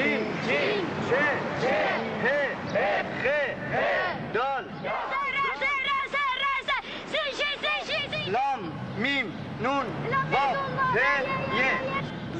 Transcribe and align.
Team, 0.00 0.32
team. 0.46 0.79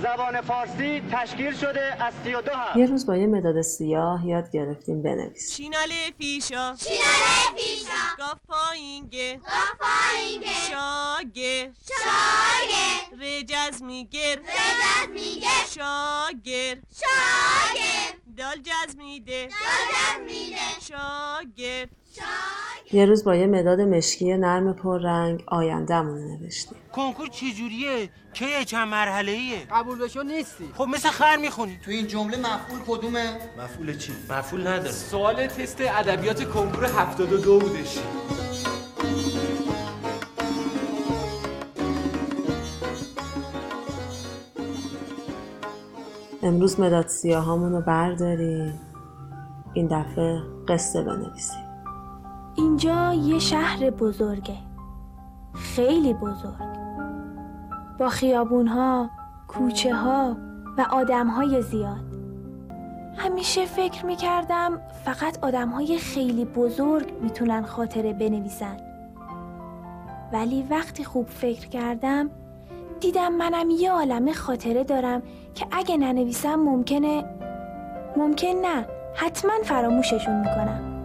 زبان 0.02 0.40
فارسی 0.40 1.02
تشکیل 1.12 1.56
شده 1.56 2.04
از 2.04 2.14
سی 2.24 2.34
و 2.34 2.40
دو 2.40 2.50
یه 2.76 2.86
روز 2.86 3.06
با 3.06 3.16
یه 3.16 3.26
مداد 3.26 3.62
سیاه 3.62 4.26
یاد 4.26 4.50
گرفتیم 4.50 5.02
بنویسیم. 5.02 5.56
شیناله 5.56 6.10
فیشا. 6.18 6.76
شیناله 6.76 7.56
فیشا. 7.56 8.16
گاف 8.18 8.38
پایینگه 8.48 9.36
گاف 9.36 9.72
پایینگه 9.80 10.46
شاگه. 10.70 11.72
شاگه. 11.88 13.20
ر 13.20 13.42
جزمیگر 13.42 14.36
رجز 14.36 15.08
میگه. 15.14 15.48
شاگر 15.74 16.76
شاگه. 17.00 18.16
دال 18.36 18.56
جزمیده 18.62 19.48
دادم 19.48 20.24
میده. 20.24 20.56
شاگر 20.80 21.86
شاگه 22.16 22.69
یه 22.92 23.06
روز 23.06 23.24
با 23.24 23.36
یه 23.36 23.46
مداد 23.46 23.80
مشکی 23.80 24.36
نرم 24.36 24.72
پررنگ 24.72 25.44
آیندهمون 25.46 26.18
رو 26.22 26.38
نوشتیم 26.38 26.78
کنکور 26.92 27.28
چجوریه؟ 27.28 28.10
کیه 28.32 28.64
چند 28.64 28.88
مرحله 28.88 29.32
ایه 29.32 29.58
قبول 29.70 29.98
بشو 29.98 30.22
نیستی. 30.22 30.64
خب 30.74 30.84
مثل 30.84 31.08
خر 31.08 31.36
می‌خونی. 31.36 31.78
تو 31.84 31.90
این 31.90 32.06
جمله 32.06 32.38
مفعول 32.38 32.80
کدومه؟ 32.86 33.38
مفعول 33.58 33.96
چی؟ 33.98 34.12
مفعول 34.30 34.60
نداره. 34.60 34.90
سوال 34.90 35.46
تست 35.46 35.80
ادبیات 35.80 36.44
کنکور 36.44 36.84
72 36.84 37.58
بودش. 37.58 37.98
امروز 46.42 46.80
مداد 46.80 47.06
سیاهامون 47.06 47.72
رو 47.72 47.80
برداریم. 47.80 48.80
این 49.74 49.86
دفعه 49.86 50.42
قصه 50.68 51.02
بنویسیم. 51.02 51.69
اینجا 52.56 53.14
یه 53.14 53.38
شهر 53.38 53.90
بزرگه. 53.90 54.56
خیلی 55.54 56.14
بزرگ. 56.14 56.70
با 57.98 58.08
خیابونها، 58.08 59.10
کوچه 59.48 59.94
ها 59.94 60.36
و 60.78 60.86
آدم 60.90 61.26
های 61.26 61.62
زیاد. 61.62 62.10
همیشه 63.16 63.66
فکر 63.66 64.06
می‌کردم 64.06 64.80
فقط 65.04 65.38
آدم 65.42 65.68
های 65.68 65.98
خیلی 65.98 66.44
بزرگ 66.44 67.12
می‌تونن 67.22 67.62
خاطره 67.62 68.12
بنویسن. 68.12 68.76
ولی 70.32 70.66
وقتی 70.70 71.04
خوب 71.04 71.28
فکر 71.28 71.68
کردم 71.68 72.30
دیدم 73.00 73.32
منم 73.32 73.70
یه 73.70 73.92
عالمه 73.92 74.32
خاطره 74.32 74.84
دارم 74.84 75.22
که 75.54 75.66
اگه 75.70 75.96
ننویسم 75.96 76.54
ممکنه 76.54 77.24
ممکن 78.16 78.48
نه 78.48 78.86
حتما 79.14 79.52
فراموششون 79.64 80.40
می‌کنم. 80.40 80.99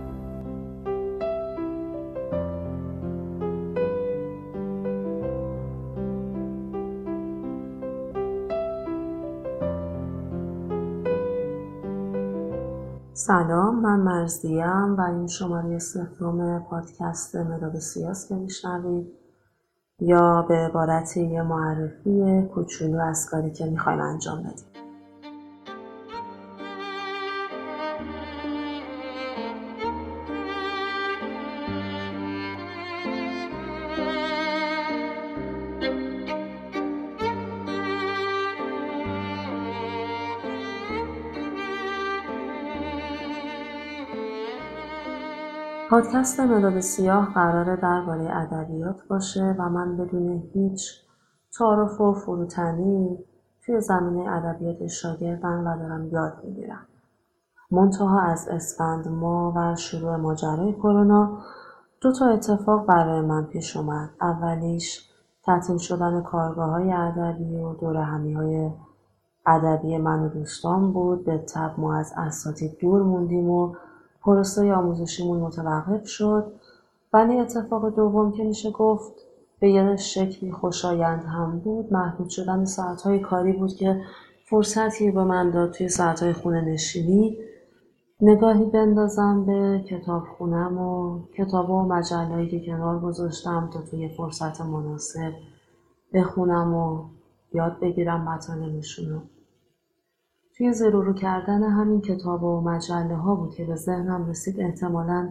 سلام 13.17 13.79
من 13.79 13.99
مرزیم 13.99 14.95
و 14.95 15.01
این 15.01 15.27
شماره 15.27 15.79
سوم 15.79 16.59
پادکست 16.59 17.35
مداد 17.35 17.79
سیاس 17.79 18.29
که 18.29 18.35
میشنوید. 18.35 19.07
یا 19.99 20.41
به 20.41 20.55
عبارت 20.55 21.17
یه 21.17 21.41
معرفی 21.41 22.41
کوچولو 22.53 22.99
از 22.99 23.29
کاری 23.29 23.51
که 23.51 23.65
می‌خوایم 23.65 23.99
انجام 24.01 24.43
بدیم. 24.43 24.74
پادکست 45.89 46.39
مداد 46.39 46.79
سیاه 46.79 47.33
قراره 47.33 47.75
درباره 47.75 48.37
ادبیات 48.37 49.07
باشه 49.07 49.55
و 49.59 49.69
من 49.69 49.97
بدون 49.97 50.43
هیچ 50.53 50.91
تعارف 51.57 52.01
و 52.01 52.13
فروتنی 52.13 53.19
توی 53.65 53.81
زمینه 53.81 54.31
ادبیات 54.31 54.87
شاگردم 54.87 55.67
و 55.67 55.77
دارم 55.77 56.07
یاد 56.07 56.33
می‌گیرم. 56.43 56.87
منتها 57.71 58.21
از 58.21 58.47
اسفند 58.47 59.07
ما 59.07 59.53
و 59.55 59.75
شروع 59.75 60.15
ماجرای 60.15 60.73
کرونا 60.73 61.37
دو 62.01 62.11
تا 62.11 62.25
اتفاق 62.25 62.85
برای 62.85 63.21
من 63.21 63.43
پیش 63.43 63.77
اومد. 63.77 64.09
اولیش 64.21 65.09
تعطیل 65.43 65.77
شدن 65.77 66.21
کارگاه 66.21 66.69
های 66.69 66.93
ادبی 66.93 67.55
و 67.55 67.73
دور 67.73 67.97
همی 67.97 68.33
های 68.33 68.71
ادبی 69.45 69.97
من 69.97 70.23
و 70.23 70.29
دوستان 70.29 70.93
بود. 70.93 71.25
به 71.25 71.37
تب 71.37 71.73
ما 71.77 71.95
از 71.95 72.13
اساتید 72.17 72.77
دور 72.79 73.03
موندیم 73.03 73.49
و 73.49 73.75
پروسه 74.25 74.73
آموزشیمون 74.73 75.39
متوقف 75.39 76.07
شد 76.07 76.53
ولی 77.13 77.39
اتفاق 77.39 77.95
دوم 77.95 78.31
که 78.31 78.43
میشه 78.43 78.71
گفت 78.71 79.13
به 79.59 79.69
یه 79.69 79.95
شکلی 79.95 80.51
خوشایند 80.51 81.23
هم 81.23 81.59
بود. 81.59 81.93
محدود 81.93 82.29
شدن 82.29 82.65
ساعتهای 82.65 83.19
کاری 83.19 83.53
بود 83.53 83.75
که 83.75 84.01
فرصتی 84.45 85.11
به 85.11 85.23
من 85.23 85.51
داد 85.51 85.71
توی 85.71 85.89
ساعتهای 85.89 86.33
خونه 86.33 86.61
نشینی. 86.61 87.37
نگاهی 88.21 88.65
بندازم 88.65 89.45
به 89.45 89.83
کتاب 89.87 90.23
خونم 90.37 90.77
و 90.77 91.19
کتاب 91.37 91.69
و 91.69 91.81
مجلهایی 91.81 92.49
که 92.49 92.65
کنار 92.65 92.99
گذاشتم 92.99 93.69
تا 93.73 93.81
توی 93.81 94.09
فرصت 94.09 94.61
مناسب 94.61 95.33
بخونم 96.13 96.73
و 96.73 97.03
یاد 97.53 97.79
بگیرم 97.79 98.29
مطالبشون 98.29 99.09
رو 99.09 99.21
توی 100.57 100.73
زیرورو 100.73 101.13
کردن 101.13 101.63
همین 101.63 102.01
کتاب 102.01 102.43
و 102.43 102.61
مجله 102.61 103.15
ها 103.15 103.35
بود 103.35 103.55
که 103.55 103.65
به 103.65 103.75
ذهنم 103.75 104.29
رسید 104.29 104.59
احتمالا 104.59 105.29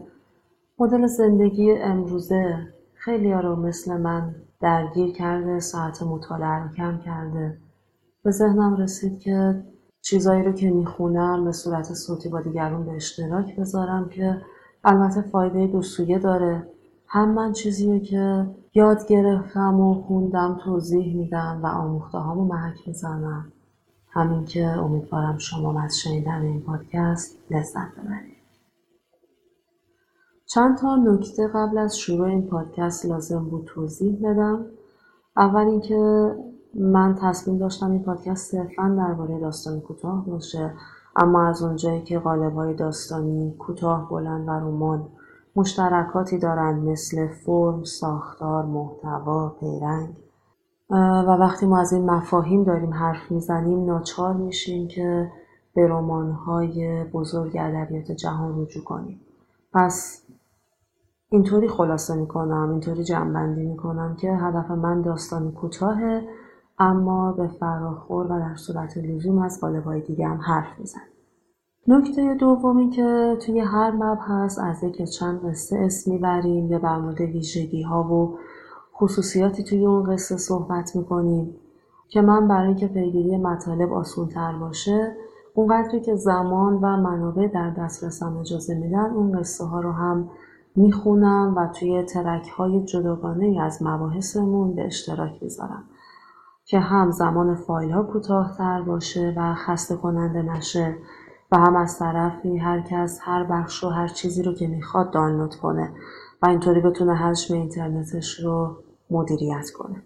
مدل 0.79 1.07
زندگی 1.07 1.73
امروزه 1.73 2.57
خیلی 2.95 3.33
رو 3.33 3.57
مثل 3.57 3.97
من 3.97 4.35
درگیر 4.61 5.13
کرده 5.13 5.61
ساعت 5.61 6.03
مطالعه 6.03 6.63
رو 6.63 6.69
کم 6.69 6.99
کرده. 6.99 7.59
به 8.23 8.31
ذهنم 8.31 8.77
رسید 8.77 9.19
که 9.19 9.63
چیزایی 10.03 10.43
رو 10.43 10.53
که 10.53 10.71
می‌خونم 10.71 11.45
به 11.45 11.53
صورت 11.53 11.95
صوتی 11.95 12.29
با 12.29 12.41
دیگران 12.41 12.85
به 12.85 12.93
اشتراک 12.93 13.57
بذارم 13.57 14.09
که 14.09 14.43
البته 14.85 15.23
فایده 15.23 15.67
دو 15.67 15.83
سویه 15.83 16.19
داره. 16.19 16.69
هم 17.07 17.35
من 17.35 17.53
چیزی 17.53 17.93
رو 17.93 17.99
که 17.99 18.47
یاد 18.75 19.07
گرفتم 19.09 19.81
و 19.81 19.95
خوندم 19.95 20.59
توضیح 20.65 21.17
میدم 21.17 21.61
و 21.63 21.67
آموخته 21.67 22.19
هامو 22.19 22.45
محک 22.45 22.89
می‌زنم. 22.89 23.53
همین 24.15 24.45
که 24.45 24.67
امیدوارم 24.67 25.39
شما 25.39 25.83
از 25.83 25.99
شنیدن 25.99 26.43
این 26.43 26.61
پادکست 26.61 27.39
لذت 27.51 27.93
ببرید. 27.93 28.35
چند 30.47 30.79
تا 30.79 30.97
نکته 30.97 31.49
قبل 31.49 31.79
از 31.79 31.99
شروع 31.99 32.27
این 32.27 32.47
پادکست 32.47 33.07
لازم 33.07 33.45
بود 33.45 33.65
توضیح 33.65 34.19
بدم. 34.23 34.67
اول 35.37 35.67
اینکه 35.67 36.31
من 36.75 37.15
تصمیم 37.21 37.59
داشتم 37.59 37.91
این 37.91 38.03
پادکست 38.03 38.51
صرفا 38.51 38.89
درباره 38.99 39.41
داستان 39.41 39.81
کوتاه 39.81 40.27
باشه 40.27 40.75
اما 41.17 41.49
از 41.49 41.63
اونجایی 41.63 42.03
که 42.03 42.19
قالب‌های 42.19 42.75
داستانی 42.75 43.55
کوتاه 43.59 44.09
بلند 44.09 44.49
و 44.49 44.51
رمان 44.51 45.09
مشترکاتی 45.57 46.39
دارند 46.39 46.89
مثل 46.89 47.29
فرم، 47.29 47.85
ساختار، 47.85 48.65
محتوا، 48.65 49.57
پیرنگ 49.61 50.24
و 50.91 50.97
وقتی 51.41 51.67
ما 51.67 51.79
از 51.79 51.93
این 51.93 52.11
مفاهیم 52.11 52.65
داریم 52.65 52.95
حرف 52.95 53.31
می‌زنیم 53.31 53.85
ناچار 53.85 54.35
میشیم 54.35 54.89
که 54.89 55.31
به 55.75 55.89
رمان‌های 55.89 57.05
بزرگ 57.05 57.57
ادبیات 57.61 58.13
جهان 58.13 58.63
رجوع 58.63 58.85
کنیم. 58.85 59.21
پس 59.73 60.23
اینطوری 61.29 61.69
خلاصه 61.69 62.15
می‌کنم 62.15 62.71
اینطوری 62.71 63.05
جمعبندی 63.05 63.67
می‌کنم 63.67 64.17
که 64.17 64.33
هدف 64.33 64.71
من 64.71 65.03
داستان 65.03 65.53
کوتاهه 65.53 66.29
اما 66.79 67.33
به 67.33 67.49
فراخور 67.49 68.27
و 68.27 68.39
در 68.39 68.57
صورت 68.57 68.97
لزوم 68.97 69.39
از 69.39 69.61
قالب‌های 69.61 70.01
دیگه 70.01 70.29
هم 70.29 70.41
حرف 70.41 70.79
می‌زنیم 70.79 71.07
نکته 71.89 72.35
دومی 72.35 72.91
که 72.91 73.37
توی 73.47 73.61
هر 73.61 73.91
مبحث 73.91 74.59
از 74.59 74.85
یک 74.85 75.03
چند 75.03 75.51
قصه 75.51 75.79
اسم 75.79 76.11
می‌بریم 76.11 76.71
یا 76.71 76.79
در 76.79 76.99
مورد 76.99 77.21
ویژگی 77.21 77.83
ها 77.83 78.03
و 78.03 78.39
خصوصیاتی 78.97 79.65
توی 79.65 79.87
اون 79.87 80.13
قصه 80.13 80.37
صحبت 80.37 80.97
می‌کنیم 80.97 81.55
که 82.09 82.21
من 82.23 82.49
برای 82.49 82.67
اینکه 82.67 82.89
پیگیری 82.89 83.37
مطالب 83.37 83.93
آسون 83.93 84.29
تر 84.29 84.53
باشه 84.53 85.17
اونقدری 85.55 86.01
که 86.01 86.15
زمان 86.15 86.75
و 86.75 86.97
منابع 86.97 87.47
در 87.47 87.71
دسترسم 87.71 88.37
اجازه 88.37 88.75
میدن 88.75 89.11
اون 89.11 89.39
قصه 89.39 89.65
ها 89.65 89.81
رو 89.81 89.93
هم 89.93 90.31
می‌خونم 90.77 91.55
و 91.57 91.67
توی 91.67 92.03
ترک 92.03 92.49
های 92.49 92.85
جداگانه 92.85 93.63
از 93.63 93.83
مباحثمون 93.83 94.75
به 94.75 94.87
اشتراک 94.87 95.43
می‌ذارم 95.43 95.85
که 96.65 96.79
هم 96.79 97.11
زمان 97.11 97.55
فایل 97.55 97.91
ها 97.91 98.03
کوتاهتر 98.03 98.83
باشه 98.83 99.35
و 99.37 99.55
خسته 99.55 99.97
کننده 99.97 100.43
نشه 100.43 100.97
و 101.53 101.59
هم 101.59 101.77
از 101.77 101.99
طرفی 101.99 102.59
هر 102.59 102.81
کس 102.81 103.21
هر 103.23 103.45
بخش 103.45 103.85
و 103.85 103.89
هر 103.89 104.09
چیزی 104.09 104.43
رو 104.43 104.55
که 104.55 104.67
می‌خواد 104.67 105.11
دانلود 105.11 105.55
کنه. 105.55 105.91
اینطوری 106.49 106.81
بتونه 106.81 107.15
حجم 107.15 107.55
اینترنتش 107.55 108.41
رو 108.41 108.77
مدیریت 109.11 109.71
کنه. 109.71 110.03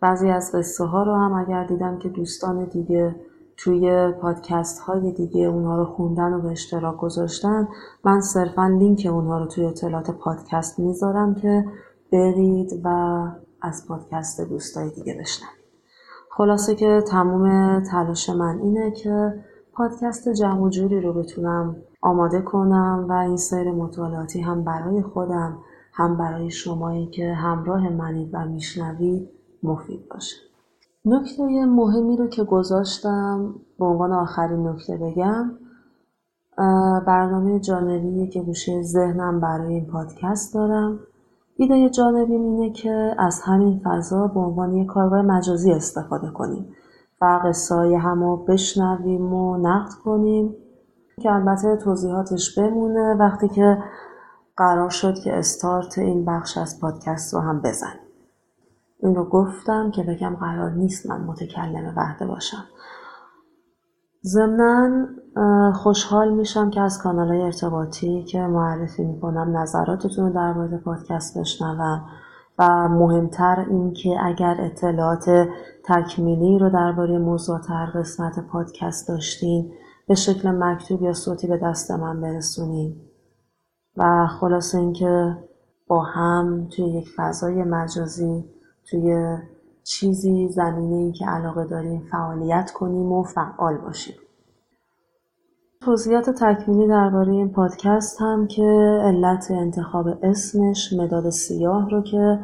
بعضی 0.00 0.30
از 0.30 0.52
قصه 0.54 0.84
ها 0.84 1.02
رو 1.02 1.14
هم 1.14 1.32
اگر 1.32 1.64
دیدم 1.64 1.98
که 1.98 2.08
دوستان 2.08 2.64
دیگه 2.64 3.14
توی 3.56 4.12
پادکست 4.12 4.78
های 4.78 5.12
دیگه 5.12 5.40
اونها 5.40 5.76
رو 5.76 5.84
خوندن 5.84 6.32
و 6.32 6.40
به 6.40 6.48
اشتراک 6.48 6.96
گذاشتن 6.96 7.68
من 8.04 8.20
صرفا 8.20 8.66
لینک 8.66 9.08
اونها 9.10 9.38
رو 9.38 9.46
توی 9.46 9.64
اطلاعات 9.64 10.10
پادکست 10.10 10.78
می‌ذارم 10.78 11.34
که 11.34 11.64
برید 12.12 12.80
و 12.84 12.88
از 13.62 13.86
پادکست 13.88 14.40
دوستای 14.40 14.90
دیگه 14.90 15.14
بشنوید 15.14 15.58
خلاصه 16.30 16.74
که 16.74 17.02
تموم 17.06 17.82
تلاش 17.82 18.30
من 18.30 18.58
اینه 18.58 18.90
که 18.90 19.34
پادکست 19.78 20.28
جمع 20.28 20.70
جوری 20.70 21.00
رو 21.00 21.12
بتونم 21.12 21.76
آماده 22.02 22.42
کنم 22.42 23.06
و 23.08 23.12
این 23.12 23.36
سیر 23.36 23.72
مطالعاتی 23.72 24.40
هم 24.40 24.64
برای 24.64 25.02
خودم 25.02 25.58
هم 25.92 26.16
برای 26.16 26.50
شمایی 26.50 27.06
که 27.06 27.32
همراه 27.32 27.88
منید 27.88 28.30
و 28.32 28.44
میشنوید 28.44 29.28
مفید 29.62 30.08
باشه. 30.08 30.36
نکته 31.04 31.42
مهمی 31.66 32.16
رو 32.16 32.28
که 32.28 32.44
گذاشتم 32.44 33.54
به 33.78 33.84
عنوان 33.84 34.12
آخرین 34.12 34.68
نکته 34.68 34.96
بگم 34.96 35.50
برنامه 37.06 37.60
جانبی 37.60 38.28
که 38.28 38.42
گوشه 38.42 38.82
ذهنم 38.82 39.40
برای 39.40 39.74
این 39.74 39.86
پادکست 39.86 40.54
دارم. 40.54 40.98
ایده 41.56 41.90
جانبی 41.90 42.34
اینه 42.34 42.72
که 42.72 43.14
از 43.18 43.40
همین 43.44 43.80
فضا 43.84 44.26
به 44.26 44.40
عنوان 44.40 44.72
یک 44.72 44.86
کارگاه 44.86 45.22
مجازی 45.22 45.72
استفاده 45.72 46.30
کنیم. 46.30 46.66
و 47.20 47.40
قصه 47.44 47.74
های 47.74 47.94
همو 47.94 48.36
بشنویم 48.36 49.32
و 49.32 49.56
نقد 49.56 49.92
کنیم. 50.04 50.54
که 51.22 51.32
البته 51.32 51.76
توضیحاتش 51.76 52.58
بمونه 52.58 53.14
وقتی 53.14 53.48
که 53.48 53.78
قرار 54.56 54.90
شد 54.90 55.14
که 55.14 55.38
استارت 55.38 55.98
این 55.98 56.24
بخش 56.24 56.58
از 56.58 56.80
پادکست 56.80 57.34
رو 57.34 57.40
هم 57.40 57.60
بزنیم. 57.60 58.08
این 59.02 59.14
رو 59.14 59.24
گفتم 59.24 59.90
که 59.90 60.02
بگم 60.02 60.36
قرار 60.40 60.70
نیست 60.70 61.10
من 61.10 61.20
متکلم 61.20 61.94
وحده 61.96 62.26
باشم. 62.26 62.64
ضمنا 64.24 65.06
خوشحال 65.72 66.34
میشم 66.34 66.70
که 66.70 66.80
از 66.80 67.02
کانال 67.02 67.28
های 67.28 67.42
ارتباطی 67.42 68.24
که 68.24 68.40
معرفی 68.40 69.04
می‌کنم 69.04 69.56
نظراتتون 69.56 70.26
رو 70.26 70.32
در 70.32 70.52
مورد 70.52 70.82
پادکست 70.82 71.38
بشنوم. 71.38 72.04
و 72.58 72.88
مهمتر 72.88 73.66
این 73.70 73.92
که 73.92 74.16
اگر 74.22 74.56
اطلاعات 74.58 75.48
تکمیلی 75.84 76.58
رو 76.58 76.70
درباره 76.70 77.18
موضوعات 77.18 77.70
هر 77.70 77.86
قسمت 77.86 78.38
پادکست 78.52 79.08
داشتین 79.08 79.72
به 80.08 80.14
شکل 80.14 80.50
مکتوب 80.50 81.02
یا 81.02 81.12
صوتی 81.12 81.46
به 81.46 81.56
دست 81.56 81.90
من 81.90 82.20
برسونین. 82.20 82.96
و 83.96 84.26
خلاصه 84.26 84.78
اینکه 84.78 85.36
با 85.86 86.02
هم 86.02 86.68
توی 86.68 86.84
یک 86.84 87.08
فضای 87.16 87.64
مجازی 87.64 88.44
توی 88.90 89.36
چیزی 89.84 90.48
زمینه 90.48 90.96
ای 90.96 91.12
که 91.12 91.26
علاقه 91.26 91.64
داریم 91.64 92.08
فعالیت 92.10 92.70
کنیم 92.70 93.12
و 93.12 93.22
فعال 93.22 93.76
باشیم. 93.76 94.14
توضیحات 95.80 96.30
تکمیلی 96.30 96.88
درباره 96.88 97.32
این 97.32 97.52
پادکست 97.52 98.20
هم 98.20 98.46
که 98.46 98.98
علت 99.02 99.50
انتخاب 99.50 100.08
اسمش 100.22 100.92
مداد 100.92 101.30
سیاه 101.30 101.90
رو 101.90 102.02
که 102.02 102.38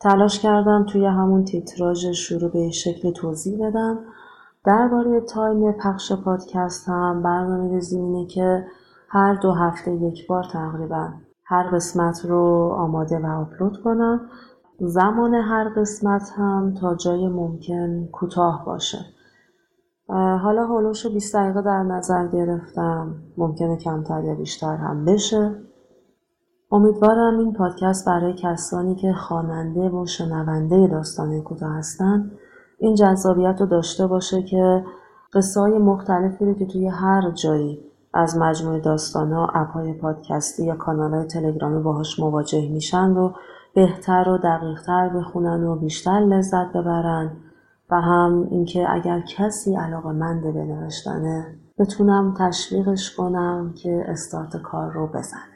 تلاش 0.00 0.40
کردم 0.40 0.86
توی 0.86 1.06
همون 1.06 1.44
تیتراژ 1.44 2.06
شروع 2.06 2.50
به 2.50 2.70
شکل 2.70 3.12
توضیح 3.12 3.68
بدم. 3.68 3.98
درباره 4.64 5.20
تایم 5.20 5.72
پخش 5.72 6.12
پادکست 6.12 6.88
هم 6.88 7.22
برنامه 7.22 7.80
اینه 7.92 8.26
که 8.26 8.66
هر 9.08 9.34
دو 9.34 9.52
هفته 9.52 9.92
یک 9.92 10.26
بار 10.26 10.44
تقریبا 10.44 11.08
هر 11.44 11.62
قسمت 11.62 12.24
رو 12.24 12.74
آماده 12.78 13.18
و 13.18 13.26
آپلود 13.26 13.82
کنم. 13.84 14.20
زمان 14.80 15.34
هر 15.34 15.68
قسمت 15.76 16.32
هم 16.36 16.74
تا 16.80 16.94
جای 16.94 17.28
ممکن 17.28 18.08
کوتاه 18.12 18.64
باشه. 18.66 18.98
حالا 20.08 20.66
هولوش 20.66 21.04
رو 21.04 21.10
20 21.10 21.36
دقیقه 21.36 21.62
در 21.62 21.82
نظر 21.82 22.28
گرفتم. 22.28 23.14
ممکنه 23.36 23.76
کمتر 23.76 24.24
یا 24.24 24.34
بیشتر 24.34 24.76
هم 24.76 25.04
بشه. 25.04 25.54
امیدوارم 26.72 27.38
این 27.38 27.52
پادکست 27.52 28.06
برای 28.06 28.34
کسانی 28.42 28.94
که 28.94 29.12
خواننده 29.12 29.88
و 29.88 30.06
شنونده 30.06 30.86
داستان 30.86 31.42
کوتاه 31.42 31.76
هستن 31.76 32.30
این 32.78 32.94
جذابیت 32.94 33.56
رو 33.60 33.66
داشته 33.66 34.06
باشه 34.06 34.42
که 34.42 34.84
قصه 35.32 35.60
های 35.60 35.78
مختلفی 35.78 36.44
رو 36.44 36.54
که 36.54 36.66
توی 36.66 36.88
هر 36.88 37.30
جایی 37.30 37.80
از 38.14 38.38
مجموعه 38.38 38.80
داستان 38.80 39.32
ها 39.32 39.46
اپهای 39.54 39.92
پادکستی 39.92 40.64
یا 40.64 40.76
کانال 40.76 41.14
های 41.14 41.24
تلگرامی 41.24 41.82
باهاش 41.82 42.20
مواجه 42.20 42.68
میشن 42.68 43.14
رو 43.14 43.34
بهتر 43.74 44.28
و 44.28 44.38
دقیقتر 44.38 45.08
بخونن 45.08 45.64
و 45.64 45.76
بیشتر 45.76 46.20
لذت 46.20 46.72
ببرن. 46.74 47.30
و 47.90 48.00
هم 48.00 48.48
اینکه 48.50 48.86
اگر 48.90 49.20
کسی 49.20 49.76
علاقه 49.76 50.12
منده 50.12 50.52
به 50.52 50.64
نوشتنه 50.64 51.46
بتونم 51.78 52.34
تشویقش 52.38 53.14
کنم 53.14 53.74
که 53.82 54.04
استارت 54.08 54.56
کار 54.56 54.92
رو 54.92 55.06
بزنه. 55.06 55.55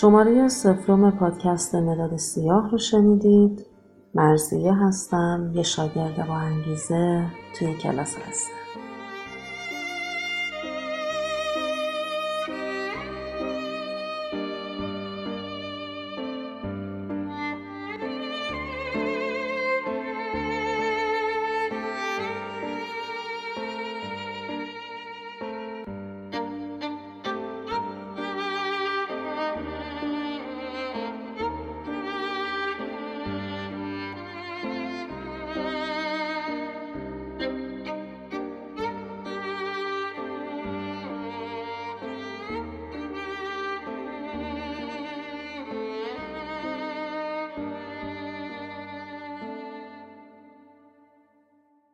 شماره 0.00 0.48
سفرم 0.48 1.10
پادکست 1.10 1.74
مداد 1.74 2.16
سیاه 2.16 2.70
رو 2.70 2.78
شنیدید. 2.78 3.66
مرزیه 4.14 4.74
هستم 4.74 5.52
یه 5.54 5.62
شاگرد 5.62 6.26
با 6.28 6.34
انگیزه 6.34 7.26
توی 7.58 7.74
کلاس 7.74 8.16
هستم. 8.16 8.59